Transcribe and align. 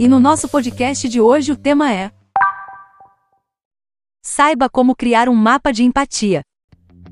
E 0.00 0.06
no 0.06 0.20
nosso 0.20 0.48
podcast 0.48 1.08
de 1.08 1.20
hoje 1.20 1.50
o 1.50 1.56
tema 1.56 1.92
é 1.92 2.12
Saiba 4.24 4.70
como 4.70 4.94
criar 4.94 5.28
um 5.28 5.34
mapa 5.34 5.72
de 5.72 5.82
empatia. 5.82 6.42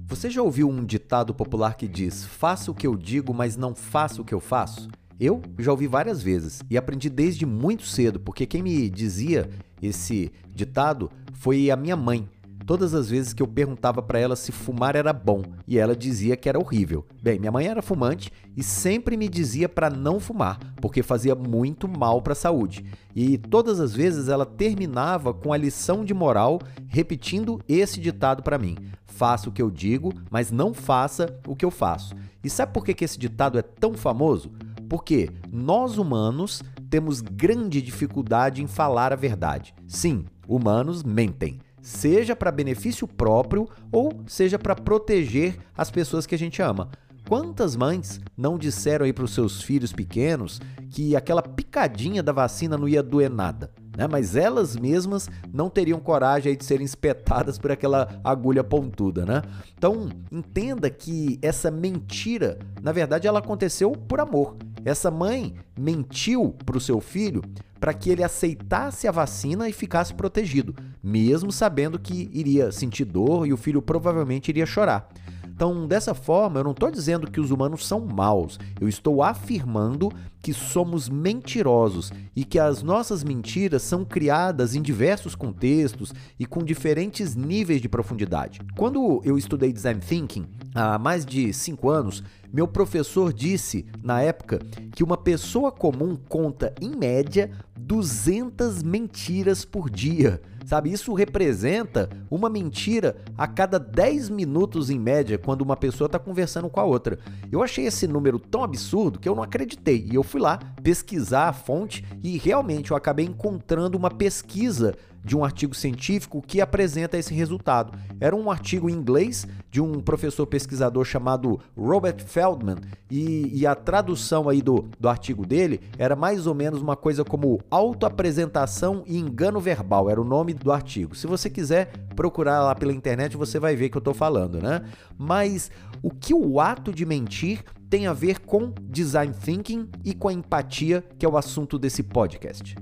Você 0.06 0.30
já 0.30 0.40
ouviu 0.40 0.68
um 0.68 0.84
ditado 0.84 1.34
popular 1.34 1.74
que 1.76 1.88
diz: 1.88 2.24
Faça 2.24 2.70
o 2.70 2.74
que 2.74 2.86
eu 2.86 2.96
digo, 2.96 3.34
mas 3.34 3.56
não 3.56 3.74
faça 3.74 4.22
o 4.22 4.24
que 4.24 4.32
eu 4.32 4.38
faço? 4.38 4.88
Eu 5.18 5.42
já 5.58 5.72
ouvi 5.72 5.88
várias 5.88 6.22
vezes 6.22 6.60
e 6.70 6.78
aprendi 6.78 7.10
desde 7.10 7.44
muito 7.44 7.84
cedo, 7.84 8.20
porque 8.20 8.46
quem 8.46 8.62
me 8.62 8.88
dizia 8.88 9.50
esse 9.82 10.30
ditado 10.54 11.10
foi 11.32 11.72
a 11.72 11.76
minha 11.76 11.96
mãe 11.96 12.28
todas 12.66 12.92
as 12.94 13.08
vezes 13.08 13.32
que 13.32 13.42
eu 13.42 13.46
perguntava 13.46 14.02
para 14.02 14.18
ela 14.18 14.34
se 14.34 14.50
fumar 14.50 14.96
era 14.96 15.12
bom 15.12 15.42
e 15.66 15.78
ela 15.78 15.94
dizia 15.94 16.36
que 16.36 16.48
era 16.48 16.58
horrível. 16.58 17.06
Bem, 17.22 17.38
minha 17.38 17.52
mãe 17.52 17.66
era 17.66 17.80
fumante 17.80 18.32
e 18.56 18.62
sempre 18.62 19.16
me 19.16 19.28
dizia 19.28 19.68
para 19.68 19.88
não 19.88 20.18
fumar, 20.18 20.58
porque 20.80 21.02
fazia 21.02 21.34
muito 21.34 21.86
mal 21.86 22.20
para 22.20 22.32
a 22.32 22.36
saúde. 22.36 22.84
E 23.14 23.38
todas 23.38 23.78
as 23.78 23.94
vezes 23.94 24.28
ela 24.28 24.44
terminava 24.44 25.32
com 25.32 25.52
a 25.52 25.56
lição 25.56 26.04
de 26.04 26.12
moral 26.12 26.60
repetindo 26.88 27.60
esse 27.68 28.00
ditado 28.00 28.42
para 28.42 28.58
mim: 28.58 28.76
faça 29.06 29.48
o 29.48 29.52
que 29.52 29.62
eu 29.62 29.70
digo, 29.70 30.12
mas 30.28 30.50
não 30.50 30.74
faça 30.74 31.38
o 31.46 31.54
que 31.54 31.64
eu 31.64 31.70
faço. 31.70 32.14
E 32.42 32.50
sabe 32.50 32.72
por 32.72 32.84
que, 32.84 33.04
esse 33.04 33.18
ditado 33.18 33.58
é 33.58 33.62
tão 33.62 33.94
famoso? 33.94 34.50
Porque 34.88 35.30
nós 35.50 35.98
humanos 35.98 36.62
temos 36.90 37.20
grande 37.20 37.82
dificuldade 37.82 38.62
em 38.62 38.66
falar 38.66 39.12
a 39.12 39.16
verdade. 39.16 39.74
Sim, 39.86 40.24
humanos 40.46 41.02
mentem 41.02 41.58
seja 41.86 42.34
para 42.34 42.50
benefício 42.50 43.06
próprio 43.06 43.68
ou 43.92 44.12
seja 44.26 44.58
para 44.58 44.74
proteger 44.74 45.56
as 45.78 45.88
pessoas 45.88 46.26
que 46.26 46.34
a 46.34 46.38
gente 46.38 46.60
ama. 46.60 46.90
Quantas 47.28 47.76
mães 47.76 48.20
não 48.36 48.58
disseram 48.58 49.04
aí 49.04 49.12
para 49.12 49.24
os 49.24 49.32
seus 49.32 49.62
filhos 49.62 49.92
pequenos 49.92 50.60
que 50.90 51.14
aquela 51.14 51.42
picadinha 51.42 52.24
da 52.24 52.32
vacina 52.32 52.76
não 52.76 52.88
ia 52.88 53.04
doer 53.04 53.30
nada? 53.30 53.70
Né? 53.96 54.08
Mas 54.08 54.34
elas 54.34 54.76
mesmas 54.76 55.30
não 55.52 55.70
teriam 55.70 56.00
coragem 56.00 56.56
de 56.56 56.64
serem 56.64 56.84
espetadas 56.84 57.56
por 57.56 57.70
aquela 57.70 58.20
agulha 58.24 58.64
pontuda, 58.64 59.24
né? 59.24 59.42
Então, 59.78 60.08
entenda 60.30 60.90
que 60.90 61.38
essa 61.40 61.70
mentira, 61.70 62.58
na 62.82 62.90
verdade, 62.90 63.28
ela 63.28 63.38
aconteceu 63.38 63.92
por 63.92 64.18
amor. 64.18 64.56
Essa 64.86 65.10
mãe 65.10 65.52
mentiu 65.76 66.54
para 66.64 66.76
o 66.76 66.80
seu 66.80 67.00
filho 67.00 67.42
para 67.80 67.92
que 67.92 68.08
ele 68.08 68.22
aceitasse 68.22 69.08
a 69.08 69.10
vacina 69.10 69.68
e 69.68 69.72
ficasse 69.72 70.14
protegido, 70.14 70.76
mesmo 71.02 71.50
sabendo 71.50 71.98
que 71.98 72.30
iria 72.32 72.70
sentir 72.70 73.04
dor 73.04 73.48
e 73.48 73.52
o 73.52 73.56
filho 73.56 73.82
provavelmente 73.82 74.48
iria 74.48 74.64
chorar. 74.64 75.08
Então, 75.44 75.88
dessa 75.88 76.14
forma, 76.14 76.60
eu 76.60 76.64
não 76.64 76.70
estou 76.70 76.88
dizendo 76.88 77.28
que 77.28 77.40
os 77.40 77.50
humanos 77.50 77.84
são 77.84 78.06
maus, 78.06 78.60
eu 78.80 78.88
estou 78.88 79.24
afirmando 79.24 80.12
que 80.46 80.54
somos 80.54 81.08
mentirosos 81.08 82.12
e 82.36 82.44
que 82.44 82.56
as 82.56 82.80
nossas 82.80 83.24
mentiras 83.24 83.82
são 83.82 84.04
criadas 84.04 84.76
em 84.76 84.80
diversos 84.80 85.34
contextos 85.34 86.14
e 86.38 86.46
com 86.46 86.62
diferentes 86.62 87.34
níveis 87.34 87.82
de 87.82 87.88
profundidade. 87.88 88.60
Quando 88.76 89.20
eu 89.24 89.36
estudei 89.36 89.72
Design 89.72 90.00
Thinking, 90.00 90.46
há 90.72 91.00
mais 91.00 91.26
de 91.26 91.52
cinco 91.52 91.90
anos, 91.90 92.22
meu 92.52 92.68
professor 92.68 93.32
disse, 93.32 93.86
na 94.04 94.22
época, 94.22 94.60
que 94.94 95.02
uma 95.02 95.16
pessoa 95.16 95.72
comum 95.72 96.16
conta, 96.28 96.72
em 96.80 96.94
média, 96.94 97.50
200 97.76 98.84
mentiras 98.84 99.64
por 99.64 99.90
dia. 99.90 100.40
Sabe, 100.66 100.92
isso 100.92 101.14
representa 101.14 102.10
uma 102.28 102.50
mentira 102.50 103.16
a 103.38 103.46
cada 103.46 103.78
10 103.78 104.28
minutos 104.30 104.90
em 104.90 104.98
média 104.98 105.38
quando 105.38 105.62
uma 105.62 105.76
pessoa 105.76 106.06
está 106.06 106.18
conversando 106.18 106.68
com 106.68 106.80
a 106.80 106.84
outra. 106.84 107.20
Eu 107.52 107.62
achei 107.62 107.86
esse 107.86 108.08
número 108.08 108.40
tão 108.40 108.64
absurdo 108.64 109.20
que 109.20 109.28
eu 109.28 109.36
não 109.36 109.44
acreditei 109.44 110.08
e 110.10 110.16
eu 110.16 110.24
fui 110.24 110.35
lá 110.38 110.58
pesquisar 110.82 111.48
a 111.48 111.52
fonte 111.52 112.04
e 112.22 112.38
realmente 112.38 112.90
eu 112.90 112.96
acabei 112.96 113.26
encontrando 113.26 113.96
uma 113.96 114.10
pesquisa 114.10 114.94
de 115.26 115.36
um 115.36 115.44
artigo 115.44 115.74
científico 115.74 116.40
que 116.40 116.60
apresenta 116.60 117.18
esse 117.18 117.34
resultado. 117.34 117.92
Era 118.20 118.36
um 118.36 118.48
artigo 118.48 118.88
em 118.88 118.92
inglês 118.92 119.44
de 119.68 119.80
um 119.80 120.00
professor 120.00 120.46
pesquisador 120.46 121.04
chamado 121.04 121.58
Robert 121.76 122.24
Feldman 122.24 122.76
e, 123.10 123.50
e 123.52 123.66
a 123.66 123.74
tradução 123.74 124.48
aí 124.48 124.62
do, 124.62 124.88
do 125.00 125.08
artigo 125.08 125.44
dele 125.44 125.80
era 125.98 126.14
mais 126.14 126.46
ou 126.46 126.54
menos 126.54 126.80
uma 126.80 126.94
coisa 126.94 127.24
como 127.24 127.60
autoapresentação 127.68 129.02
e 129.04 129.18
engano 129.18 129.58
verbal, 129.58 130.08
era 130.08 130.20
o 130.20 130.24
nome 130.24 130.54
do 130.54 130.70
artigo. 130.70 131.16
Se 131.16 131.26
você 131.26 131.50
quiser 131.50 131.90
procurar 132.14 132.62
lá 132.62 132.74
pela 132.76 132.92
internet, 132.92 133.36
você 133.36 133.58
vai 133.58 133.74
ver 133.74 133.88
que 133.88 133.96
eu 133.96 134.00
estou 134.00 134.14
falando, 134.14 134.62
né? 134.62 134.82
Mas 135.18 135.72
o 136.02 136.10
que 136.10 136.32
o 136.32 136.60
ato 136.60 136.92
de 136.92 137.04
mentir 137.04 137.64
tem 137.88 138.06
a 138.06 138.12
ver 138.12 138.40
com 138.40 138.72
design 138.82 139.32
thinking 139.32 139.88
e 140.04 140.14
com 140.14 140.28
a 140.28 140.32
empatia, 140.32 141.04
que 141.18 141.24
é 141.24 141.28
o 141.28 141.36
assunto 141.36 141.78
desse 141.78 142.02
podcast. 142.02 142.74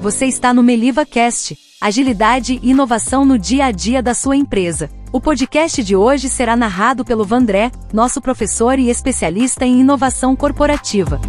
Você 0.00 0.26
está 0.26 0.54
no 0.54 0.62
Meliva 0.62 1.04
Cast, 1.04 1.58
agilidade 1.80 2.58
e 2.62 2.70
inovação 2.70 3.24
no 3.26 3.38
dia 3.38 3.66
a 3.66 3.70
dia 3.70 4.02
da 4.02 4.14
sua 4.14 4.36
empresa. 4.36 4.88
O 5.12 5.20
podcast 5.20 5.82
de 5.82 5.96
hoje 5.96 6.28
será 6.28 6.56
narrado 6.56 7.04
pelo 7.04 7.24
Vandré, 7.24 7.70
nosso 7.92 8.20
professor 8.20 8.78
e 8.78 8.88
especialista 8.88 9.66
em 9.66 9.80
inovação 9.80 10.36
corporativa. 10.36 11.20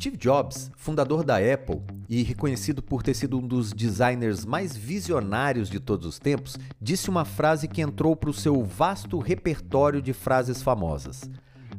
Steve 0.00 0.16
Jobs, 0.16 0.70
fundador 0.78 1.22
da 1.22 1.36
Apple 1.36 1.82
e 2.08 2.22
reconhecido 2.22 2.82
por 2.82 3.02
ter 3.02 3.12
sido 3.12 3.38
um 3.38 3.46
dos 3.46 3.70
designers 3.70 4.46
mais 4.46 4.74
visionários 4.74 5.68
de 5.68 5.78
todos 5.78 6.06
os 6.06 6.18
tempos, 6.18 6.56
disse 6.80 7.10
uma 7.10 7.26
frase 7.26 7.68
que 7.68 7.82
entrou 7.82 8.16
para 8.16 8.30
o 8.30 8.32
seu 8.32 8.64
vasto 8.64 9.18
repertório 9.18 10.00
de 10.00 10.14
frases 10.14 10.62
famosas. 10.62 11.28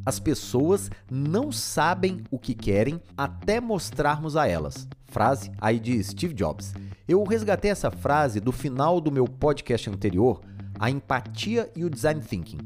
As 0.05 0.19
pessoas 0.19 0.91
não 1.09 1.51
sabem 1.51 2.21
o 2.29 2.37
que 2.37 2.53
querem 2.53 3.01
até 3.17 3.59
mostrarmos 3.59 4.35
a 4.35 4.47
elas. 4.47 4.87
Frase 5.07 5.51
aí 5.59 5.79
de 5.79 6.03
Steve 6.03 6.35
Jobs. 6.35 6.75
Eu 7.07 7.23
resgatei 7.23 7.71
essa 7.71 7.89
frase 7.89 8.39
do 8.39 8.51
final 8.51 9.01
do 9.01 9.11
meu 9.11 9.25
podcast 9.25 9.89
anterior, 9.89 10.41
A 10.79 10.91
Empatia 10.91 11.71
e 11.75 11.83
o 11.83 11.89
Design 11.89 12.21
Thinking. 12.21 12.59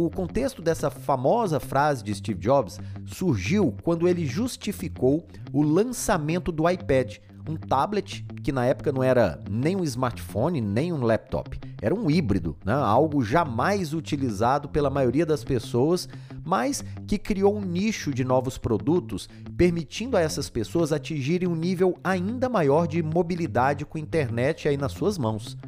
O 0.00 0.08
contexto 0.08 0.62
dessa 0.62 0.90
famosa 0.90 1.58
frase 1.58 2.04
de 2.04 2.14
Steve 2.14 2.38
Jobs 2.38 2.78
surgiu 3.04 3.74
quando 3.82 4.06
ele 4.06 4.24
justificou 4.24 5.26
o 5.52 5.60
lançamento 5.60 6.52
do 6.52 6.70
iPad, 6.70 7.16
um 7.48 7.56
tablet 7.56 8.24
que 8.44 8.52
na 8.52 8.64
época 8.64 8.92
não 8.92 9.02
era 9.02 9.40
nem 9.50 9.74
um 9.74 9.82
smartphone, 9.82 10.60
nem 10.60 10.92
um 10.92 11.02
laptop. 11.02 11.58
Era 11.82 11.92
um 11.92 12.08
híbrido, 12.08 12.56
né? 12.64 12.74
algo 12.74 13.24
jamais 13.24 13.92
utilizado 13.92 14.68
pela 14.68 14.88
maioria 14.88 15.26
das 15.26 15.42
pessoas, 15.42 16.08
mas 16.44 16.84
que 17.08 17.18
criou 17.18 17.56
um 17.56 17.60
nicho 17.60 18.14
de 18.14 18.22
novos 18.22 18.56
produtos, 18.56 19.28
permitindo 19.56 20.16
a 20.16 20.20
essas 20.20 20.48
pessoas 20.48 20.92
atingirem 20.92 21.48
um 21.48 21.56
nível 21.56 21.98
ainda 22.04 22.48
maior 22.48 22.86
de 22.86 23.02
mobilidade 23.02 23.84
com 23.84 23.98
a 23.98 24.00
internet 24.00 24.68
aí 24.68 24.76
nas 24.76 24.92
suas 24.92 25.18
mãos. 25.18 25.58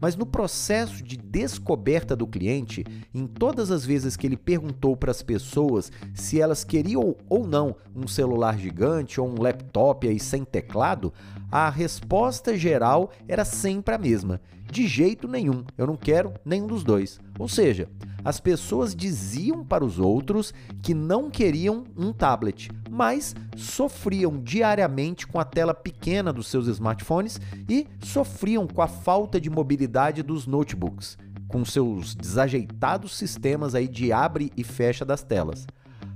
Mas 0.00 0.16
no 0.16 0.24
processo 0.24 1.02
de 1.02 1.16
descoberta 1.16 2.14
do 2.14 2.26
cliente, 2.26 2.84
em 3.12 3.26
todas 3.26 3.70
as 3.70 3.84
vezes 3.84 4.16
que 4.16 4.26
ele 4.26 4.36
perguntou 4.36 4.96
para 4.96 5.10
as 5.10 5.22
pessoas 5.22 5.90
se 6.14 6.40
elas 6.40 6.62
queriam 6.62 7.16
ou 7.28 7.46
não 7.46 7.74
um 7.94 8.06
celular 8.06 8.58
gigante 8.58 9.20
ou 9.20 9.28
um 9.28 9.40
laptop 9.40 10.06
aí 10.06 10.20
sem 10.20 10.44
teclado, 10.44 11.12
a 11.50 11.68
resposta 11.68 12.56
geral 12.56 13.10
era 13.26 13.44
sempre 13.44 13.94
a 13.94 13.98
mesma: 13.98 14.40
de 14.70 14.86
jeito 14.86 15.26
nenhum, 15.26 15.64
eu 15.76 15.86
não 15.86 15.96
quero 15.96 16.34
nenhum 16.44 16.66
dos 16.66 16.84
dois. 16.84 17.20
Ou 17.38 17.48
seja, 17.48 17.88
as 18.24 18.40
pessoas 18.40 18.94
diziam 18.94 19.64
para 19.64 19.84
os 19.84 19.98
outros 19.98 20.52
que 20.82 20.92
não 20.92 21.30
queriam 21.30 21.84
um 21.96 22.12
tablet, 22.12 22.70
mas 22.90 23.34
sofriam 23.56 24.38
diariamente 24.38 25.26
com 25.26 25.38
a 25.38 25.44
tela 25.44 25.72
pequena 25.72 26.32
dos 26.32 26.48
seus 26.48 26.66
smartphones 26.66 27.40
e 27.68 27.86
sofriam 28.04 28.66
com 28.66 28.82
a 28.82 28.88
falta 28.88 29.40
de 29.40 29.48
mobilidade 29.48 30.22
dos 30.22 30.46
notebooks, 30.46 31.16
com 31.46 31.64
seus 31.64 32.14
desajeitados 32.14 33.16
sistemas 33.16 33.74
aí 33.74 33.88
de 33.88 34.12
abre 34.12 34.52
e 34.56 34.64
fecha 34.64 35.04
das 35.04 35.22
telas. 35.22 35.66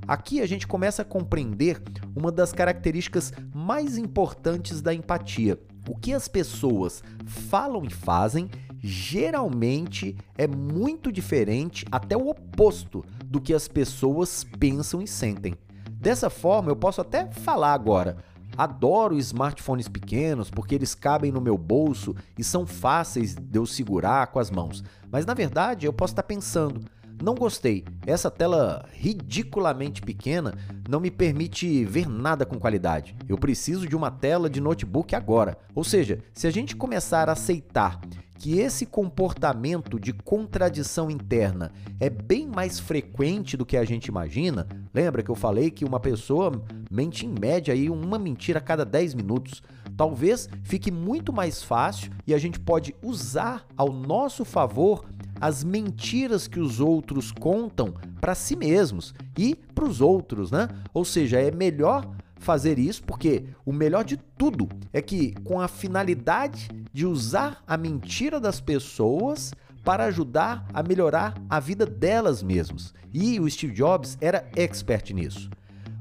Aqui 0.06 0.40
a 0.40 0.46
gente 0.46 0.66
começa 0.66 1.02
a 1.02 1.04
compreender 1.04 1.80
uma 2.14 2.32
das 2.32 2.52
características 2.52 3.32
mais 3.54 3.96
importantes 3.96 4.80
da 4.80 4.92
empatia. 4.92 5.58
O 5.88 5.96
que 5.96 6.12
as 6.12 6.28
pessoas 6.28 7.02
falam 7.24 7.84
e 7.84 7.90
fazem 7.90 8.50
geralmente 8.82 10.16
é 10.36 10.46
muito 10.46 11.12
diferente, 11.12 11.86
até 11.90 12.16
o 12.16 12.28
oposto, 12.28 13.04
do 13.24 13.40
que 13.40 13.54
as 13.54 13.68
pessoas 13.68 14.44
pensam 14.58 15.00
e 15.00 15.06
sentem. 15.06 15.54
Dessa 15.88 16.28
forma, 16.28 16.70
eu 16.70 16.76
posso 16.76 17.00
até 17.00 17.30
falar 17.30 17.72
agora. 17.72 18.16
Adoro 18.56 19.16
smartphones 19.18 19.88
pequenos 19.88 20.50
porque 20.50 20.74
eles 20.74 20.94
cabem 20.94 21.32
no 21.32 21.40
meu 21.40 21.56
bolso 21.56 22.14
e 22.36 22.44
são 22.44 22.66
fáceis 22.66 23.34
de 23.34 23.58
eu 23.58 23.64
segurar 23.64 24.26
com 24.26 24.38
as 24.38 24.50
mãos. 24.50 24.82
Mas 25.10 25.24
na 25.24 25.32
verdade, 25.32 25.86
eu 25.86 25.92
posso 25.92 26.12
estar 26.12 26.24
pensando: 26.24 26.80
não 27.22 27.34
gostei. 27.34 27.84
Essa 28.06 28.30
tela 28.30 28.84
ridiculamente 28.92 30.02
pequena 30.02 30.54
não 30.88 31.00
me 31.00 31.10
permite 31.10 31.84
ver 31.84 32.08
nada 32.08 32.44
com 32.44 32.58
qualidade. 32.58 33.16
Eu 33.28 33.38
preciso 33.38 33.86
de 33.86 33.94
uma 33.94 34.10
tela 34.10 34.50
de 34.50 34.60
notebook 34.60 35.14
agora. 35.14 35.56
Ou 35.74 35.84
seja, 35.84 36.18
se 36.34 36.46
a 36.46 36.50
gente 36.50 36.74
começar 36.74 37.28
a 37.28 37.32
aceitar 37.32 38.00
que 38.42 38.58
esse 38.58 38.84
comportamento 38.84 40.00
de 40.00 40.12
contradição 40.12 41.08
interna 41.08 41.70
é 42.00 42.10
bem 42.10 42.44
mais 42.44 42.80
frequente 42.80 43.56
do 43.56 43.64
que 43.64 43.76
a 43.76 43.84
gente 43.84 44.06
imagina, 44.06 44.66
lembra 44.92 45.22
que 45.22 45.30
eu 45.30 45.36
falei 45.36 45.70
que 45.70 45.84
uma 45.84 46.00
pessoa 46.00 46.60
mente 46.90 47.24
em 47.24 47.32
média 47.32 47.72
aí 47.72 47.88
uma 47.88 48.18
mentira 48.18 48.58
a 48.58 48.62
cada 48.62 48.84
10 48.84 49.14
minutos. 49.14 49.62
Talvez 49.96 50.48
fique 50.64 50.90
muito 50.90 51.32
mais 51.32 51.62
fácil 51.62 52.10
e 52.26 52.34
a 52.34 52.38
gente 52.38 52.58
pode 52.58 52.96
usar 53.00 53.64
ao 53.76 53.92
nosso 53.92 54.44
favor 54.44 55.04
as 55.42 55.64
mentiras 55.64 56.46
que 56.46 56.60
os 56.60 56.78
outros 56.78 57.32
contam 57.32 57.92
para 58.20 58.32
si 58.32 58.54
mesmos 58.54 59.12
e 59.36 59.56
para 59.74 59.84
os 59.84 60.00
outros, 60.00 60.52
né? 60.52 60.68
Ou 60.94 61.04
seja, 61.04 61.40
é 61.40 61.50
melhor 61.50 62.08
fazer 62.36 62.78
isso, 62.78 63.02
porque 63.02 63.46
o 63.66 63.72
melhor 63.72 64.04
de 64.04 64.16
tudo 64.16 64.68
é 64.92 65.02
que, 65.02 65.32
com 65.42 65.60
a 65.60 65.66
finalidade 65.66 66.68
de 66.92 67.04
usar 67.04 67.60
a 67.66 67.76
mentira 67.76 68.38
das 68.38 68.60
pessoas 68.60 69.52
para 69.82 70.04
ajudar 70.04 70.64
a 70.72 70.80
melhorar 70.80 71.34
a 71.50 71.58
vida 71.58 71.84
delas 71.84 72.40
mesmas. 72.40 72.94
E 73.12 73.40
o 73.40 73.50
Steve 73.50 73.74
Jobs 73.74 74.16
era 74.20 74.48
expert 74.54 75.12
nisso. 75.12 75.50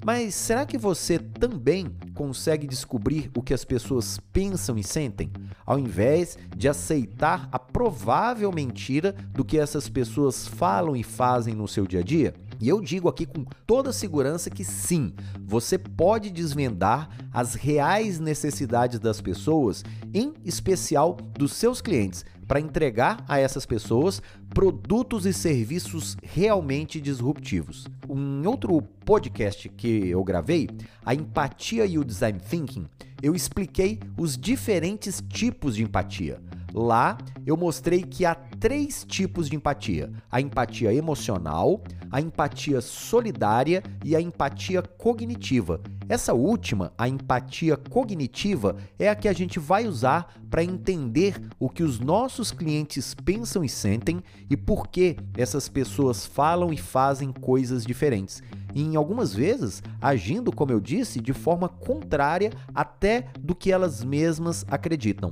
Mas 0.03 0.33
será 0.33 0.65
que 0.65 0.77
você 0.79 1.19
também 1.19 1.87
consegue 2.15 2.65
descobrir 2.65 3.29
o 3.35 3.41
que 3.41 3.53
as 3.53 3.63
pessoas 3.63 4.19
pensam 4.33 4.77
e 4.77 4.83
sentem, 4.83 5.31
ao 5.65 5.77
invés 5.77 6.37
de 6.55 6.67
aceitar 6.67 7.47
a 7.51 7.59
provável 7.59 8.51
mentira 8.51 9.13
do 9.31 9.45
que 9.45 9.59
essas 9.59 9.87
pessoas 9.87 10.47
falam 10.47 10.95
e 10.95 11.03
fazem 11.03 11.53
no 11.53 11.67
seu 11.67 11.85
dia 11.85 11.99
a 11.99 12.03
dia? 12.03 12.33
E 12.61 12.69
eu 12.69 12.79
digo 12.79 13.09
aqui 13.09 13.25
com 13.25 13.43
toda 13.65 13.91
segurança 13.91 14.47
que 14.47 14.63
sim, 14.63 15.11
você 15.43 15.79
pode 15.79 16.29
desvendar 16.29 17.09
as 17.33 17.55
reais 17.55 18.19
necessidades 18.19 18.99
das 18.99 19.19
pessoas, 19.19 19.83
em 20.13 20.31
especial 20.45 21.17
dos 21.39 21.53
seus 21.53 21.81
clientes, 21.81 22.23
para 22.47 22.59
entregar 22.59 23.25
a 23.27 23.39
essas 23.39 23.65
pessoas 23.65 24.21
produtos 24.53 25.25
e 25.25 25.33
serviços 25.33 26.15
realmente 26.21 27.01
disruptivos. 27.01 27.87
Um 28.07 28.47
outro 28.47 28.79
podcast 29.05 29.67
que 29.69 30.09
eu 30.09 30.23
gravei, 30.23 30.69
a 31.03 31.15
empatia 31.15 31.85
e 31.87 31.97
o 31.97 32.05
design 32.05 32.39
thinking, 32.39 32.85
eu 33.23 33.33
expliquei 33.33 33.99
os 34.15 34.37
diferentes 34.37 35.23
tipos 35.29 35.75
de 35.77 35.83
empatia. 35.83 36.39
Lá 36.73 37.17
eu 37.45 37.57
mostrei 37.57 38.03
que 38.03 38.25
há 38.25 38.35
três 38.35 39.05
tipos 39.07 39.49
de 39.49 39.55
empatia: 39.55 40.11
a 40.29 40.39
empatia 40.39 40.93
emocional, 40.93 41.81
a 42.09 42.21
empatia 42.21 42.81
solidária 42.81 43.83
e 44.03 44.15
a 44.15 44.21
empatia 44.21 44.81
cognitiva. 44.81 45.81
Essa 46.07 46.33
última, 46.33 46.91
a 46.97 47.07
empatia 47.07 47.77
cognitiva, 47.77 48.75
é 48.99 49.09
a 49.09 49.15
que 49.15 49.29
a 49.29 49.33
gente 49.33 49.59
vai 49.59 49.87
usar 49.87 50.33
para 50.49 50.63
entender 50.63 51.41
o 51.57 51.69
que 51.69 51.83
os 51.83 51.99
nossos 51.99 52.51
clientes 52.51 53.13
pensam 53.13 53.63
e 53.63 53.69
sentem 53.69 54.21
e 54.49 54.57
por 54.57 54.87
que 54.87 55.15
essas 55.37 55.69
pessoas 55.69 56.25
falam 56.25 56.73
e 56.73 56.77
fazem 56.77 57.31
coisas 57.31 57.85
diferentes. 57.85 58.43
E 58.73 58.81
em 58.81 58.95
algumas 58.97 59.33
vezes 59.33 59.81
agindo, 60.01 60.51
como 60.51 60.71
eu 60.71 60.79
disse, 60.81 61.21
de 61.21 61.33
forma 61.33 61.69
contrária 61.69 62.51
até 62.75 63.27
do 63.39 63.55
que 63.55 63.71
elas 63.71 64.03
mesmas 64.03 64.65
acreditam. 64.69 65.31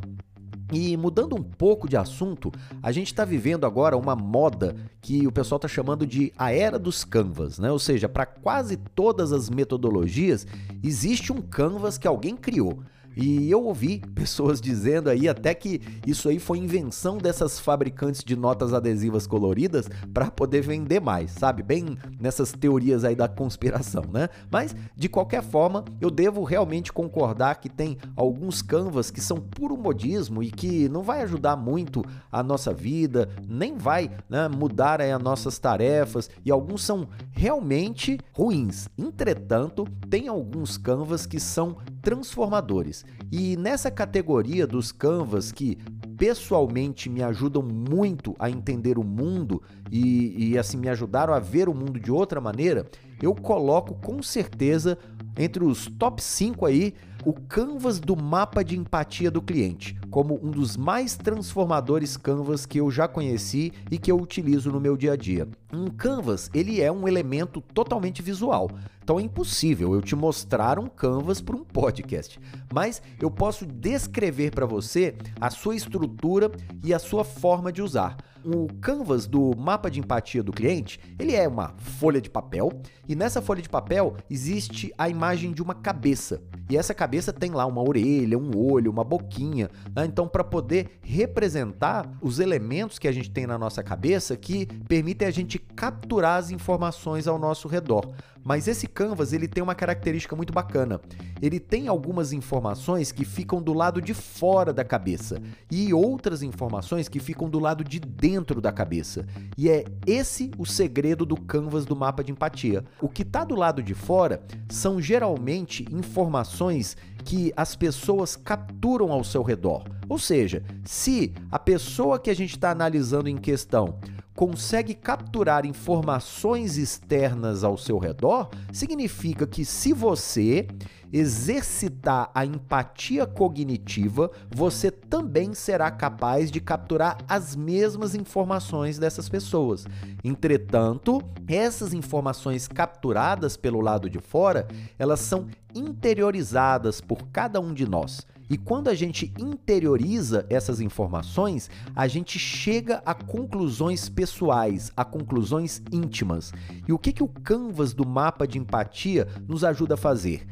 E 0.71 0.95
mudando 0.95 1.35
um 1.35 1.41
pouco 1.41 1.89
de 1.89 1.97
assunto, 1.97 2.51
a 2.81 2.91
gente 2.91 3.07
está 3.07 3.25
vivendo 3.25 3.65
agora 3.65 3.97
uma 3.97 4.15
moda 4.15 4.75
que 5.01 5.25
o 5.25 5.31
pessoal 5.31 5.57
está 5.57 5.67
chamando 5.67 6.05
de 6.05 6.31
a 6.37 6.51
era 6.51 6.77
dos 6.77 7.03
canvas, 7.03 7.57
né? 7.57 7.71
Ou 7.71 7.79
seja, 7.79 8.07
para 8.07 8.25
quase 8.25 8.77
todas 8.77 9.31
as 9.31 9.49
metodologias 9.49 10.45
existe 10.83 11.33
um 11.33 11.41
canvas 11.41 11.97
que 11.97 12.07
alguém 12.07 12.35
criou. 12.35 12.79
E 13.21 13.51
eu 13.51 13.65
ouvi 13.65 13.99
pessoas 14.15 14.61
dizendo 14.61 15.09
aí 15.09 15.27
até 15.27 15.53
que 15.53 15.81
isso 16.07 16.29
aí 16.29 16.39
foi 16.39 16.57
invenção 16.57 17.17
dessas 17.17 17.59
fabricantes 17.59 18.23
de 18.23 18.33
notas 18.33 18.73
adesivas 18.73 19.27
coloridas 19.27 19.89
para 20.13 20.31
poder 20.31 20.61
vender 20.61 21.01
mais, 21.01 21.31
sabe? 21.31 21.61
Bem 21.61 21.97
nessas 22.17 22.53
teorias 22.53 23.03
aí 23.03 23.15
da 23.15 23.27
conspiração, 23.27 24.05
né? 24.13 24.29
Mas 24.49 24.73
de 24.95 25.09
qualquer 25.09 25.43
forma, 25.43 25.83
eu 25.99 26.09
devo 26.09 26.45
realmente 26.45 26.93
concordar 26.93 27.55
que 27.55 27.67
tem 27.67 27.97
alguns 28.15 28.61
canvas 28.61 29.11
que 29.11 29.19
são 29.19 29.37
puro 29.37 29.75
modismo 29.75 30.41
e 30.41 30.49
que 30.49 30.87
não 30.87 31.03
vai 31.03 31.21
ajudar 31.23 31.57
muito 31.57 32.05
a 32.31 32.41
nossa 32.41 32.73
vida, 32.73 33.29
nem 33.45 33.75
vai 33.75 34.09
né, 34.29 34.47
mudar 34.47 35.01
aí 35.01 35.11
as 35.11 35.21
nossas 35.21 35.59
tarefas 35.59 36.29
e 36.45 36.51
alguns 36.51 36.83
são 36.83 37.05
realmente 37.31 38.17
ruins. 38.31 38.87
Entretanto, 38.97 39.85
tem 40.09 40.29
alguns 40.29 40.77
canvas 40.77 41.25
que 41.25 41.39
são 41.39 41.75
transformadores. 42.09 43.05
E 43.31 43.55
nessa 43.55 43.91
categoria 43.91 44.65
dos 44.65 44.91
canvas 44.91 45.51
que 45.51 45.77
pessoalmente 46.17 47.07
me 47.07 47.21
ajudam 47.21 47.61
muito 47.61 48.35
a 48.39 48.49
entender 48.49 48.97
o 48.97 49.03
mundo 49.03 49.61
e, 49.91 50.49
e, 50.49 50.57
assim 50.57 50.77
me 50.77 50.89
ajudaram 50.89 51.35
a 51.35 51.39
ver 51.39 51.69
o 51.69 51.73
mundo 51.73 51.99
de 51.99 52.11
outra 52.11 52.41
maneira, 52.41 52.89
eu 53.21 53.35
coloco 53.35 53.93
com 53.93 54.23
certeza 54.23 54.97
entre 55.37 55.63
os 55.63 55.85
top 55.85 56.19
5 56.19 56.65
aí 56.65 56.95
o 57.25 57.33
canvas 57.33 57.99
do 57.99 58.15
mapa 58.15 58.63
de 58.63 58.77
empatia 58.77 59.29
do 59.29 59.41
cliente, 59.41 59.97
como 60.09 60.39
um 60.43 60.51
dos 60.51 60.77
mais 60.77 61.17
transformadores 61.17 62.15
canvas 62.15 62.65
que 62.65 62.79
eu 62.79 62.89
já 62.89 63.07
conheci 63.07 63.73
e 63.91 63.97
que 63.97 64.11
eu 64.11 64.19
utilizo 64.19 64.71
no 64.71 64.79
meu 64.79 64.95
dia 64.95 65.13
a 65.13 65.15
dia. 65.15 65.47
Um 65.73 65.87
canvas, 65.87 66.49
ele 66.53 66.81
é 66.81 66.91
um 66.91 67.07
elemento 67.07 67.61
totalmente 67.61 68.21
visual. 68.21 68.69
Então 69.03 69.19
é 69.19 69.23
impossível 69.23 69.95
eu 69.95 70.01
te 70.03 70.15
mostrar 70.15 70.77
um 70.77 70.85
canvas 70.85 71.41
para 71.41 71.55
um 71.55 71.63
podcast, 71.63 72.39
mas 72.71 73.01
eu 73.19 73.31
posso 73.31 73.65
descrever 73.65 74.51
para 74.51 74.67
você 74.67 75.15
a 75.41 75.49
sua 75.49 75.75
estrutura 75.75 76.51
e 76.83 76.93
a 76.93 76.99
sua 76.99 77.23
forma 77.23 77.71
de 77.71 77.81
usar. 77.81 78.17
O 78.45 78.67
canvas 78.79 79.27
do 79.27 79.53
mapa 79.57 79.89
de 79.89 79.99
empatia 79.99 80.41
do 80.41 80.53
cliente, 80.53 80.99
ele 81.17 81.35
é 81.35 81.47
uma 81.47 81.73
folha 81.77 82.21
de 82.21 82.29
papel 82.29 82.71
e 83.07 83.15
nessa 83.15 83.41
folha 83.41 83.61
de 83.61 83.67
papel 83.67 84.15
existe 84.29 84.93
a 84.97 85.09
imagem 85.09 85.51
de 85.51 85.61
uma 85.61 85.73
cabeça. 85.73 86.41
E 86.69 86.77
essa 86.77 86.93
cabeça 86.93 87.08
tem 87.33 87.51
lá 87.51 87.65
uma 87.65 87.81
orelha, 87.81 88.37
um 88.37 88.51
olho, 88.55 88.91
uma 88.91 89.03
boquinha. 89.03 89.69
Né? 89.95 90.05
Então, 90.05 90.27
para 90.27 90.43
poder 90.43 90.99
representar 91.01 92.09
os 92.21 92.39
elementos 92.39 92.99
que 92.99 93.07
a 93.07 93.11
gente 93.11 93.31
tem 93.31 93.45
na 93.45 93.57
nossa 93.57 93.83
cabeça 93.83 94.37
que 94.37 94.65
permitem 94.87 95.27
a 95.27 95.31
gente 95.31 95.57
capturar 95.57 96.37
as 96.37 96.51
informações 96.51 97.27
ao 97.27 97.37
nosso 97.39 97.67
redor. 97.67 98.13
Mas 98.43 98.67
esse 98.67 98.87
canvas 98.87 99.33
ele 99.33 99.47
tem 99.47 99.63
uma 99.63 99.75
característica 99.75 100.35
muito 100.35 100.53
bacana. 100.53 100.99
Ele 101.41 101.59
tem 101.59 101.87
algumas 101.87 102.33
informações 102.33 103.11
que 103.11 103.25
ficam 103.25 103.61
do 103.61 103.73
lado 103.73 104.01
de 104.01 104.13
fora 104.13 104.73
da 104.73 104.83
cabeça 104.83 105.41
e 105.71 105.93
outras 105.93 106.41
informações 106.41 107.07
que 107.07 107.19
ficam 107.19 107.49
do 107.49 107.59
lado 107.59 107.83
de 107.83 107.99
dentro 107.99 108.59
da 108.61 108.71
cabeça. 108.71 109.25
E 109.57 109.69
é 109.69 109.85
esse 110.05 110.51
o 110.57 110.65
segredo 110.65 111.25
do 111.25 111.39
canvas 111.39 111.85
do 111.85 111.95
mapa 111.95 112.23
de 112.23 112.31
empatia. 112.31 112.83
O 113.01 113.09
que 113.09 113.21
está 113.21 113.43
do 113.43 113.55
lado 113.55 113.83
de 113.83 113.93
fora 113.93 114.41
são 114.69 115.01
geralmente 115.01 115.85
informações 115.91 116.97
que 117.23 117.53
as 117.55 117.75
pessoas 117.75 118.35
capturam 118.35 119.11
ao 119.11 119.23
seu 119.23 119.43
redor. 119.43 119.83
Ou 120.07 120.17
seja, 120.17 120.63
se 120.83 121.33
a 121.51 121.59
pessoa 121.59 122.19
que 122.19 122.29
a 122.29 122.33
gente 122.33 122.55
está 122.55 122.71
analisando 122.71 123.29
em 123.29 123.37
questão 123.37 123.99
consegue 124.39 124.93
capturar 124.93 125.65
informações 125.65 126.77
externas 126.77 127.61
ao 127.61 127.77
seu 127.77 127.97
redor, 127.97 128.49
significa 128.71 129.45
que 129.45 129.65
se 129.65 129.91
você 129.91 130.65
exercitar 131.11 132.31
a 132.33 132.45
empatia 132.45 133.27
cognitiva, 133.27 134.31
você 134.49 134.89
também 134.89 135.53
será 135.53 135.91
capaz 135.91 136.49
de 136.49 136.61
capturar 136.61 137.17
as 137.27 137.53
mesmas 137.53 138.15
informações 138.15 138.97
dessas 138.97 139.27
pessoas. 139.27 139.85
Entretanto, 140.23 141.21
essas 141.45 141.93
informações 141.93 142.65
capturadas 142.65 143.57
pelo 143.57 143.81
lado 143.81 144.09
de 144.09 144.19
fora, 144.19 144.69
elas 144.97 145.19
são 145.19 145.47
interiorizadas 145.75 147.01
por 147.01 147.27
cada 147.27 147.59
um 147.59 147.73
de 147.73 147.85
nós. 147.85 148.25
E 148.49 148.57
quando 148.57 148.87
a 148.87 148.95
gente 148.95 149.31
interioriza 149.37 150.45
essas 150.49 150.81
informações, 150.81 151.69
a 151.95 152.07
gente 152.07 152.39
chega 152.39 153.01
a 153.05 153.13
conclusões 153.13 154.09
pessoais, 154.09 154.91
a 154.97 155.05
conclusões 155.05 155.81
íntimas. 155.91 156.51
E 156.87 156.91
o 156.91 156.97
que, 156.97 157.13
que 157.13 157.23
o 157.23 157.27
canvas 157.27 157.93
do 157.93 158.07
mapa 158.07 158.47
de 158.47 158.57
empatia 158.57 159.27
nos 159.47 159.63
ajuda 159.63 159.93
a 159.93 159.97
fazer? 159.97 160.47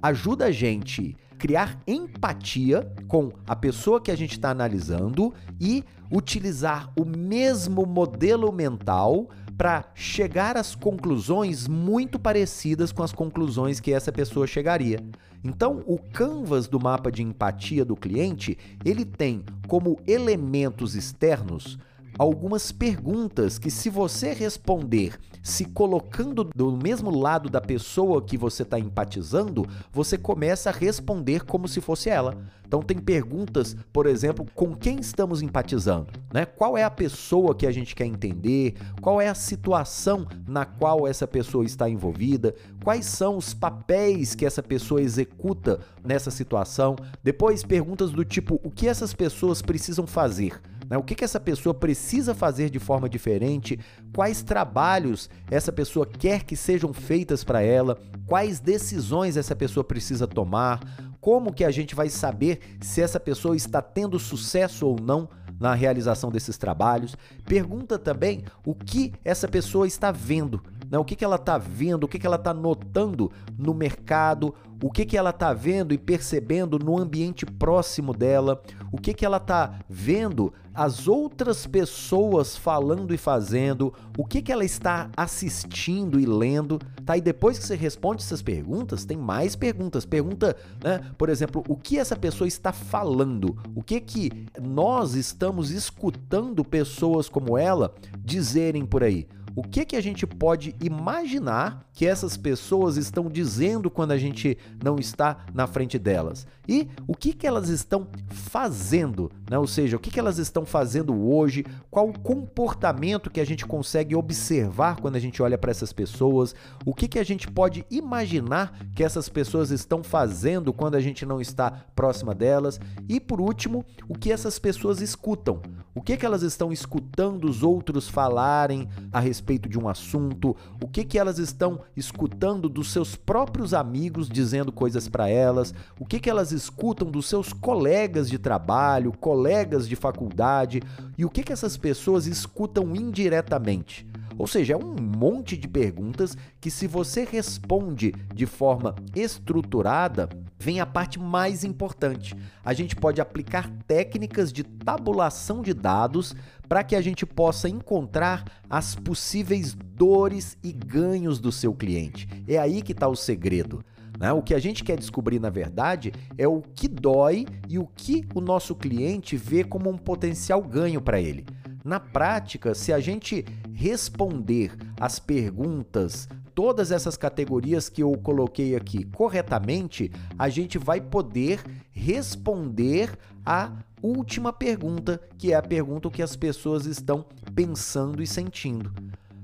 Ajuda 0.00 0.46
a 0.46 0.50
gente 0.50 1.16
criar 1.38 1.78
empatia 1.86 2.90
com 3.06 3.30
a 3.46 3.54
pessoa 3.54 4.00
que 4.00 4.10
a 4.10 4.16
gente 4.16 4.32
está 4.32 4.50
analisando 4.50 5.34
e 5.60 5.84
utilizar 6.10 6.90
o 6.96 7.04
mesmo 7.04 7.84
modelo 7.84 8.50
mental 8.50 9.28
para 9.56 9.84
chegar 9.94 10.56
às 10.56 10.74
conclusões 10.74 11.68
muito 11.68 12.18
parecidas 12.18 12.92
com 12.92 13.02
as 13.02 13.12
conclusões 13.12 13.80
que 13.80 13.92
essa 13.92 14.10
pessoa 14.10 14.46
chegaria. 14.46 14.98
Então, 15.42 15.82
o 15.86 15.98
canvas 15.98 16.66
do 16.66 16.80
mapa 16.80 17.12
de 17.12 17.22
empatia 17.22 17.84
do 17.84 17.94
cliente, 17.94 18.56
ele 18.84 19.04
tem 19.04 19.44
como 19.68 20.00
elementos 20.06 20.94
externos 20.94 21.78
algumas 22.18 22.72
perguntas 22.72 23.58
que, 23.58 23.70
se 23.70 23.90
você 23.90 24.32
responder 24.32 25.18
se 25.44 25.66
colocando 25.66 26.42
do 26.42 26.72
mesmo 26.72 27.10
lado 27.10 27.50
da 27.50 27.60
pessoa 27.60 28.22
que 28.22 28.38
você 28.38 28.62
está 28.62 28.78
empatizando, 28.78 29.66
você 29.92 30.16
começa 30.16 30.70
a 30.70 30.72
responder 30.72 31.44
como 31.44 31.68
se 31.68 31.82
fosse 31.82 32.08
ela. 32.08 32.34
Então 32.66 32.82
tem 32.82 32.98
perguntas, 32.98 33.76
por 33.92 34.06
exemplo, 34.06 34.46
com 34.54 34.74
quem 34.74 34.98
estamos 34.98 35.42
empatizando, 35.42 36.08
né? 36.32 36.46
Qual 36.46 36.78
é 36.78 36.82
a 36.82 36.90
pessoa 36.90 37.54
que 37.54 37.66
a 37.66 37.70
gente 37.70 37.94
quer 37.94 38.06
entender? 38.06 38.74
Qual 39.02 39.20
é 39.20 39.28
a 39.28 39.34
situação 39.34 40.26
na 40.48 40.64
qual 40.64 41.06
essa 41.06 41.26
pessoa 41.26 41.64
está 41.64 41.90
envolvida? 41.90 42.54
Quais 42.82 43.04
são 43.04 43.36
os 43.36 43.52
papéis 43.52 44.34
que 44.34 44.46
essa 44.46 44.62
pessoa 44.62 45.02
executa 45.02 45.78
nessa 46.02 46.30
situação? 46.30 46.96
Depois 47.22 47.62
perguntas 47.62 48.10
do 48.10 48.24
tipo: 48.24 48.58
o 48.64 48.70
que 48.70 48.88
essas 48.88 49.12
pessoas 49.12 49.60
precisam 49.60 50.06
fazer? 50.06 50.60
Né? 50.88 50.96
O 50.96 51.02
que, 51.02 51.14
que 51.14 51.24
essa 51.24 51.40
pessoa 51.40 51.74
precisa 51.74 52.34
fazer 52.34 52.70
de 52.70 52.78
forma 52.78 53.08
diferente? 53.08 53.78
Quais 54.14 54.42
trabalhos 54.42 55.28
essa 55.50 55.72
pessoa 55.72 56.06
quer 56.06 56.44
que 56.44 56.56
sejam 56.56 56.92
feitas 56.92 57.42
para 57.44 57.62
ela? 57.62 57.98
Quais 58.26 58.60
decisões 58.60 59.36
essa 59.36 59.56
pessoa 59.56 59.84
precisa 59.84 60.26
tomar? 60.26 60.80
Como 61.20 61.52
que 61.52 61.64
a 61.64 61.70
gente 61.70 61.94
vai 61.94 62.08
saber 62.08 62.60
se 62.80 63.00
essa 63.00 63.18
pessoa 63.18 63.56
está 63.56 63.80
tendo 63.80 64.18
sucesso 64.18 64.86
ou 64.86 65.00
não 65.00 65.28
na 65.58 65.74
realização 65.74 66.30
desses 66.30 66.58
trabalhos? 66.58 67.16
Pergunta 67.46 67.98
também 67.98 68.44
o 68.64 68.74
que 68.74 69.12
essa 69.24 69.48
pessoa 69.48 69.86
está 69.86 70.12
vendo 70.12 70.62
né? 70.90 70.98
O 70.98 71.04
que, 71.04 71.16
que 71.16 71.24
ela 71.24 71.36
está 71.36 71.58
vendo, 71.58 72.04
o 72.04 72.08
que, 72.08 72.18
que 72.18 72.26
ela 72.26 72.36
está 72.36 72.52
notando 72.54 73.30
no 73.58 73.74
mercado, 73.74 74.54
o 74.82 74.90
que, 74.90 75.04
que 75.04 75.16
ela 75.16 75.30
está 75.30 75.52
vendo 75.52 75.94
e 75.94 75.98
percebendo 75.98 76.78
no 76.78 76.98
ambiente 76.98 77.46
próximo 77.46 78.12
dela, 78.12 78.62
o 78.92 78.98
que, 78.98 79.14
que 79.14 79.24
ela 79.24 79.38
está 79.38 79.80
vendo 79.88 80.52
as 80.74 81.06
outras 81.06 81.66
pessoas 81.66 82.56
falando 82.56 83.14
e 83.14 83.16
fazendo, 83.16 83.94
o 84.18 84.24
que, 84.24 84.42
que 84.42 84.50
ela 84.50 84.64
está 84.64 85.08
assistindo 85.16 86.18
e 86.18 86.26
lendo, 86.26 86.80
tá? 87.06 87.16
E 87.16 87.20
depois 87.20 87.58
que 87.58 87.64
você 87.64 87.76
responde 87.76 88.22
essas 88.22 88.42
perguntas, 88.42 89.04
tem 89.04 89.16
mais 89.16 89.54
perguntas. 89.54 90.04
Pergunta, 90.04 90.56
né? 90.82 91.00
Por 91.16 91.28
exemplo, 91.28 91.62
o 91.68 91.76
que 91.76 91.96
essa 91.98 92.16
pessoa 92.16 92.48
está 92.48 92.72
falando? 92.72 93.56
O 93.74 93.82
que 93.82 94.00
que 94.00 94.46
nós 94.60 95.14
estamos 95.14 95.70
escutando 95.70 96.64
pessoas 96.64 97.28
como 97.28 97.56
ela 97.56 97.94
dizerem 98.18 98.84
por 98.84 99.04
aí? 99.04 99.28
O 99.56 99.62
que 99.62 99.84
que 99.84 99.96
a 99.96 100.00
gente 100.00 100.26
pode 100.26 100.74
imaginar 100.82 101.86
que 101.92 102.06
essas 102.06 102.36
pessoas 102.36 102.96
estão 102.96 103.28
dizendo 103.30 103.88
quando 103.88 104.10
a 104.10 104.18
gente 104.18 104.58
não 104.82 104.96
está 104.96 105.44
na 105.54 105.66
frente 105.66 105.98
delas? 105.98 106.46
E 106.66 106.88
o 107.06 107.14
que 107.14 107.32
que 107.32 107.46
elas 107.46 107.68
estão 107.68 108.08
fazendo, 108.28 109.30
né? 109.48 109.56
Ou 109.58 109.66
seja, 109.66 109.96
o 109.96 110.00
que 110.00 110.10
que 110.10 110.18
elas 110.18 110.38
estão 110.38 110.66
fazendo 110.66 111.14
hoje, 111.30 111.64
qual 111.90 112.08
o 112.08 112.18
comportamento 112.18 113.30
que 113.30 113.40
a 113.40 113.44
gente 113.44 113.64
consegue 113.64 114.16
observar 114.16 115.00
quando 115.00 115.16
a 115.16 115.20
gente 115.20 115.42
olha 115.42 115.58
para 115.58 115.70
essas 115.70 115.92
pessoas, 115.92 116.54
o 116.84 116.94
que 116.94 117.06
que 117.06 117.18
a 117.18 117.24
gente 117.24 117.48
pode 117.48 117.84
imaginar 117.90 118.76
que 118.94 119.04
essas 119.04 119.28
pessoas 119.28 119.70
estão 119.70 120.02
fazendo 120.02 120.72
quando 120.72 120.96
a 120.96 121.00
gente 121.00 121.24
não 121.24 121.40
está 121.40 121.70
próxima 121.94 122.34
delas? 122.34 122.80
E 123.08 123.20
por 123.20 123.40
último, 123.40 123.84
o 124.08 124.14
que 124.14 124.32
essas 124.32 124.58
pessoas 124.58 125.00
escutam, 125.00 125.60
o 125.94 126.00
que 126.00 126.16
que 126.16 126.26
elas 126.26 126.42
estão 126.42 126.72
escutando 126.72 127.44
os 127.44 127.62
outros 127.62 128.08
falarem 128.08 128.88
a 129.12 129.20
respeito 129.20 129.43
respeito 129.44 129.68
de 129.68 129.78
um 129.78 129.88
assunto, 129.88 130.56
o 130.82 130.88
que 130.88 131.04
que 131.04 131.18
elas 131.18 131.38
estão 131.38 131.80
escutando 131.94 132.66
dos 132.66 132.90
seus 132.90 133.14
próprios 133.14 133.74
amigos 133.74 134.26
dizendo 134.26 134.72
coisas 134.72 135.06
para 135.06 135.28
elas, 135.28 135.74
o 136.00 136.06
que 136.06 136.18
que 136.18 136.30
elas 136.30 136.50
escutam 136.50 137.10
dos 137.10 137.26
seus 137.26 137.52
colegas 137.52 138.30
de 138.30 138.38
trabalho, 138.38 139.12
colegas 139.12 139.86
de 139.86 139.96
faculdade 139.96 140.82
e 141.18 141.26
o 141.26 141.30
que 141.30 141.42
que 141.42 141.52
essas 141.52 141.76
pessoas 141.76 142.26
escutam 142.26 142.96
indiretamente. 142.96 144.06
Ou 144.36 144.46
seja, 144.46 144.72
é 144.72 144.76
um 144.76 144.96
monte 145.00 145.56
de 145.56 145.68
perguntas 145.68 146.36
que, 146.60 146.70
se 146.70 146.86
você 146.86 147.24
responde 147.24 148.12
de 148.34 148.46
forma 148.46 148.94
estruturada, 149.14 150.28
vem 150.58 150.80
a 150.80 150.86
parte 150.86 151.20
mais 151.20 151.62
importante. 151.62 152.34
A 152.64 152.72
gente 152.72 152.96
pode 152.96 153.20
aplicar 153.20 153.70
técnicas 153.86 154.52
de 154.52 154.64
tabulação 154.64 155.62
de 155.62 155.72
dados 155.72 156.34
para 156.68 156.84
que 156.84 156.96
a 156.96 157.00
gente 157.00 157.26
possa 157.26 157.68
encontrar 157.68 158.44
as 158.68 158.94
possíveis 158.94 159.74
dores 159.74 160.56
e 160.62 160.72
ganhos 160.72 161.38
do 161.38 161.52
seu 161.52 161.74
cliente. 161.74 162.28
É 162.46 162.58
aí 162.58 162.82
que 162.82 162.92
está 162.92 163.08
o 163.08 163.16
segredo. 163.16 163.84
Né? 164.18 164.32
O 164.32 164.42
que 164.42 164.54
a 164.54 164.58
gente 164.58 164.84
quer 164.84 164.98
descobrir, 164.98 165.40
na 165.40 165.50
verdade, 165.50 166.12
é 166.38 166.46
o 166.46 166.62
que 166.62 166.88
dói 166.88 167.46
e 167.68 167.78
o 167.78 167.86
que 167.86 168.24
o 168.34 168.40
nosso 168.40 168.74
cliente 168.74 169.36
vê 169.36 169.64
como 169.64 169.90
um 169.90 169.98
potencial 169.98 170.62
ganho 170.62 171.00
para 171.00 171.20
ele. 171.20 171.44
Na 171.84 172.00
prática, 172.00 172.74
se 172.74 172.92
a 172.92 173.00
gente 173.00 173.44
responder 173.74 174.72
as 174.98 175.18
perguntas, 175.18 176.28
todas 176.54 176.90
essas 176.90 177.16
categorias 177.16 177.88
que 177.88 178.02
eu 178.02 178.12
coloquei 178.18 178.76
aqui 178.76 179.04
corretamente, 179.04 180.10
a 180.38 180.48
gente 180.48 180.78
vai 180.78 181.00
poder 181.00 181.60
responder 181.90 183.18
a 183.44 183.72
última 184.02 184.52
pergunta, 184.52 185.20
que 185.36 185.52
é 185.52 185.56
a 185.56 185.62
pergunta 185.62 186.10
que 186.10 186.22
as 186.22 186.36
pessoas 186.36 186.86
estão 186.86 187.24
pensando 187.54 188.22
e 188.22 188.26
sentindo. 188.26 188.92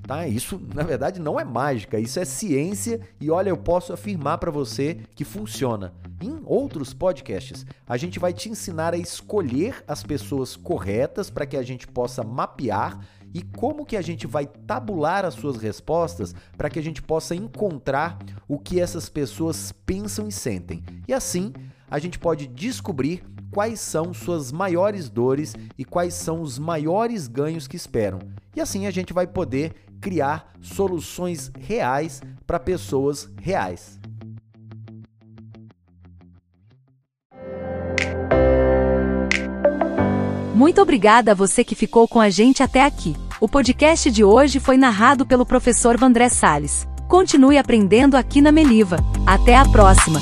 Tá? 0.03 0.27
Isso, 0.27 0.59
na 0.73 0.83
verdade, 0.83 1.21
não 1.21 1.39
é 1.39 1.43
mágica, 1.43 1.99
isso 1.99 2.19
é 2.19 2.25
ciência 2.25 2.99
e 3.19 3.29
olha, 3.29 3.49
eu 3.49 3.57
posso 3.57 3.93
afirmar 3.93 4.39
para 4.39 4.51
você 4.51 4.97
que 5.15 5.23
funciona. 5.23 5.93
Em 6.21 6.41
outros 6.45 6.93
podcasts, 6.93 7.65
a 7.87 7.97
gente 7.97 8.19
vai 8.19 8.33
te 8.33 8.49
ensinar 8.49 8.93
a 8.93 8.97
escolher 8.97 9.83
as 9.87 10.03
pessoas 10.03 10.55
corretas 10.55 11.29
para 11.29 11.45
que 11.45 11.57
a 11.57 11.63
gente 11.63 11.87
possa 11.87 12.23
mapear 12.23 12.99
e 13.33 13.41
como 13.41 13.85
que 13.85 13.95
a 13.95 14.01
gente 14.01 14.27
vai 14.27 14.45
tabular 14.45 15.25
as 15.25 15.33
suas 15.33 15.57
respostas 15.57 16.35
para 16.57 16.69
que 16.69 16.79
a 16.79 16.83
gente 16.83 17.01
possa 17.01 17.35
encontrar 17.35 18.17
o 18.47 18.59
que 18.59 18.79
essas 18.79 19.09
pessoas 19.09 19.71
pensam 19.85 20.27
e 20.27 20.31
sentem. 20.31 20.83
E 21.07 21.13
assim, 21.13 21.53
a 21.89 21.99
gente 21.99 22.19
pode 22.19 22.47
descobrir 22.47 23.23
quais 23.51 23.79
são 23.79 24.13
suas 24.13 24.51
maiores 24.51 25.09
dores 25.09 25.55
e 25.77 25.83
quais 25.83 26.13
são 26.13 26.41
os 26.41 26.57
maiores 26.57 27.27
ganhos 27.27 27.67
que 27.67 27.75
esperam. 27.75 28.19
E 28.55 28.61
assim 28.61 28.87
a 28.87 28.91
gente 28.91 29.13
vai 29.13 29.27
poder 29.27 29.73
criar 29.99 30.53
soluções 30.61 31.51
reais 31.59 32.21
para 32.47 32.59
pessoas 32.59 33.29
reais. 33.39 34.00
Muito 40.61 40.79
obrigada 40.79 41.31
a 41.31 41.33
você 41.33 41.63
que 41.63 41.73
ficou 41.73 42.07
com 42.07 42.21
a 42.21 42.29
gente 42.29 42.61
até 42.61 42.85
aqui. 42.85 43.15
O 43.39 43.49
podcast 43.49 44.11
de 44.11 44.23
hoje 44.23 44.59
foi 44.59 44.77
narrado 44.77 45.25
pelo 45.25 45.43
professor 45.43 45.97
Vandré 45.97 46.29
Sales. 46.29 46.87
Continue 47.07 47.57
aprendendo 47.57 48.15
aqui 48.15 48.41
na 48.41 48.51
Meliva. 48.51 48.97
Até 49.25 49.55
a 49.55 49.65
próxima! 49.65 50.19